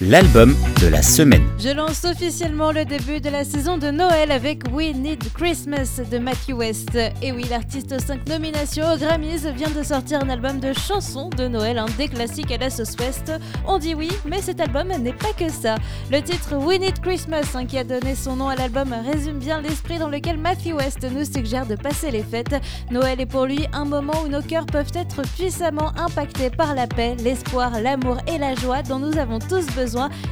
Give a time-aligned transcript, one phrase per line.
[0.00, 1.42] l'album de la semaine.
[1.58, 6.18] Je lance officiellement le début de la saison de Noël avec We Need Christmas de
[6.18, 6.96] Matthew West.
[7.20, 11.28] Et oui, l'artiste aux 5 nominations aux Grammys vient de sortir un album de chansons
[11.30, 13.32] de Noël, un des classiques à la sauce West.
[13.66, 15.74] On dit oui, mais cet album n'est pas que ça.
[16.10, 19.60] Le titre We Need Christmas, hein, qui a donné son nom à l'album, résume bien
[19.60, 22.54] l'esprit dans lequel Matthew West nous suggère de passer les fêtes.
[22.92, 26.86] Noël est pour lui un moment où nos cœurs peuvent être puissamment impactés par la
[26.86, 29.79] paix, l'espoir, l'amour et la joie dont nous avons tous besoin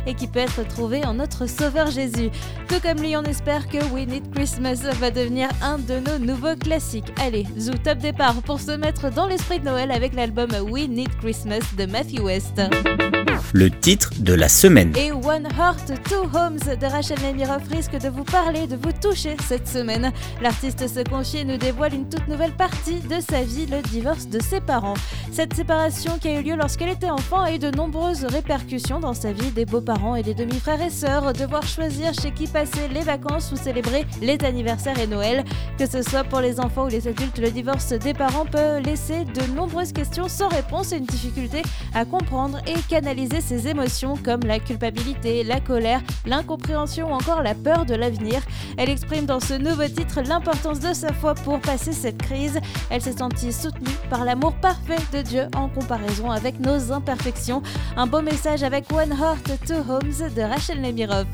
[0.07, 2.31] et qui peut être trouvé en notre Sauveur Jésus.
[2.69, 6.57] Tout comme lui, on espère que We Need Christmas va devenir un de nos nouveaux
[6.57, 7.13] classiques.
[7.21, 11.17] Allez, zou top départ pour se mettre dans l'esprit de Noël avec l'album We Need
[11.21, 12.61] Christmas de Matthew West
[13.53, 14.93] le titre de la semaine.
[14.97, 19.37] Et One Heart, Two Homes de Rachel Nemiroff risque de vous parler, de vous toucher
[19.47, 20.13] cette semaine.
[20.43, 24.29] L'artiste se confie et nous dévoile une toute nouvelle partie de sa vie, le divorce
[24.29, 24.95] de ses parents.
[25.33, 29.15] Cette séparation qui a eu lieu lorsqu'elle était enfant a eu de nombreuses répercussions dans
[29.15, 33.03] sa vie, des beaux-parents et des demi-frères et sœurs, devoir choisir chez qui passer les
[33.03, 35.45] vacances ou célébrer les anniversaires et Noël.
[35.79, 39.25] Que ce soit pour les enfants ou les adultes, le divorce des parents peut laisser
[39.25, 41.63] de nombreuses questions sans réponse et une difficulté
[41.95, 47.55] à comprendre et canaliser ses émotions comme la culpabilité, la colère, l'incompréhension ou encore la
[47.55, 48.43] peur de l'avenir.
[48.77, 52.59] Elle exprime dans ce nouveau titre l'importance de sa foi pour passer cette crise.
[52.91, 57.63] Elle s'est sentie soutenue par l'amour parfait de Dieu en comparaison avec nos imperfections.
[57.97, 61.27] Un beau message avec One Heart, Two Homes de Rachel Nemiroff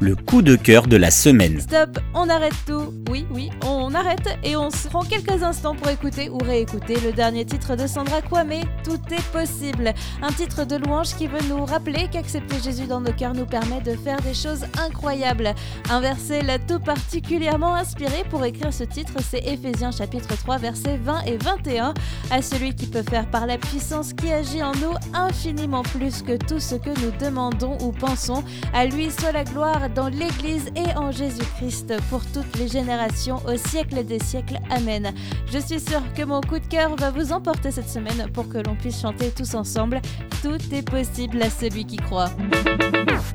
[0.00, 1.60] le coup de cœur de la semaine.
[1.60, 2.94] Stop, on arrête tout.
[3.10, 7.12] Oui, oui, on arrête et on se prend quelques instants pour écouter ou réécouter le
[7.12, 9.92] dernier titre de Sandra Kwame, Tout est possible.
[10.22, 13.80] Un titre de louange qui veut nous rappeler qu'accepter Jésus dans nos cœurs nous permet
[13.80, 15.54] de faire des choses incroyables.
[15.90, 20.98] Un verset l'a tout particulièrement inspiré pour écrire ce titre, c'est Éphésiens chapitre 3 versets
[20.98, 21.94] 20 et 21.
[22.30, 26.36] À celui qui peut faire par la puissance qui agit en nous infiniment plus que
[26.36, 30.96] tout ce que nous demandons ou pensons, à lui soit la gloire dans l'Église et
[30.96, 34.58] en Jésus-Christ pour toutes les générations au siècle des siècles.
[34.70, 35.14] Amen.
[35.50, 38.58] Je suis sûre que mon coup de cœur va vous emporter cette semaine pour que
[38.58, 40.00] l'on puisse chanter tous ensemble.
[40.72, 42.30] Est possible à celui qui croit.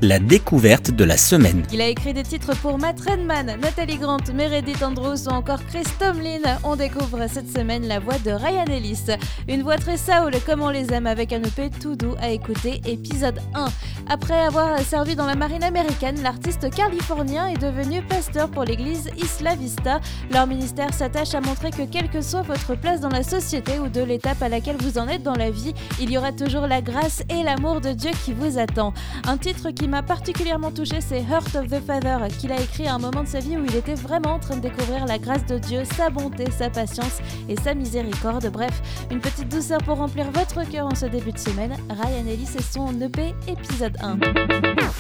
[0.02, 1.64] La découverte de la semaine.
[1.72, 5.86] Il a écrit des titres pour Matt Redman, Nathalie Grant, Meredith Andrews ou encore Chris
[6.00, 6.42] Tomlin.
[6.64, 9.06] On découvre cette semaine la voix de Ryan Ellis.
[9.48, 12.82] Une voix très saoul comme on les aime avec un EP tout doux à écouter,
[12.86, 13.68] épisode 1.
[14.10, 19.56] Après avoir servi dans la marine américaine, l'artiste californien est devenu pasteur pour l'église Isla
[19.56, 20.02] Vista.
[20.32, 23.88] Leur ministère s'attache à montrer que quelle que soit votre place dans la société ou
[23.88, 26.82] de l'étape à laquelle vous en êtes dans la vie, il y aura toujours la
[26.82, 28.94] grâce et l'amour de Dieu qui vous attend.
[29.28, 32.96] Un titre qui m'a particulièrement touché, c'est Heart of the Father, qu'il a écrit à
[32.96, 35.46] un moment de sa vie où il était vraiment en train de découvrir la grâce
[35.46, 37.20] de Dieu, sa bonté, sa patience
[37.50, 38.50] et sa miséricorde.
[38.52, 38.82] Bref,
[39.12, 41.76] une petite douceur pour remplir votre cœur en ce début de semaine.
[41.90, 43.98] Ryan Ellis et son EP épisode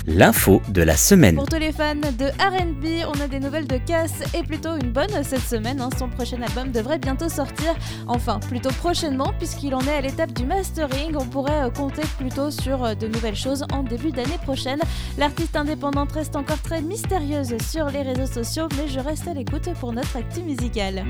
[0.05, 1.35] L'info de la semaine.
[1.35, 4.91] Pour tous les fans de RB, on a des nouvelles de Cass et plutôt une
[4.91, 5.79] bonne cette semaine.
[5.79, 5.89] Hein.
[5.97, 7.73] Son prochain album devrait bientôt sortir.
[8.07, 11.15] Enfin, plutôt prochainement, puisqu'il en est à l'étape du mastering.
[11.17, 14.79] On pourrait euh, compter plutôt sur euh, de nouvelles choses en début d'année prochaine.
[15.17, 19.69] L'artiste indépendante reste encore très mystérieuse sur les réseaux sociaux, mais je reste à l'écoute
[19.79, 21.05] pour notre actu musicale.